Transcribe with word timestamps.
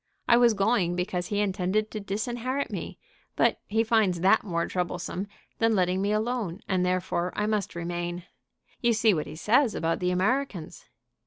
I 0.27 0.35
was 0.35 0.55
going 0.55 0.95
because 0.95 1.27
he 1.27 1.41
intended 1.41 1.91
to 1.91 1.99
disinherit 1.99 2.71
me; 2.71 2.97
but 3.35 3.59
he 3.67 3.83
finds 3.83 4.21
that 4.21 4.43
more 4.43 4.65
troublesome 4.65 5.27
than 5.59 5.75
letting 5.75 6.01
me 6.01 6.11
alone, 6.11 6.59
and 6.67 6.83
therefore 6.83 7.31
I 7.35 7.45
must 7.45 7.75
remain. 7.75 8.23
You 8.81 8.93
see 8.93 9.13
what 9.13 9.27
he 9.27 9.35
says 9.35 9.75
about 9.75 9.99
the 9.99 10.09
Americans." 10.09 10.85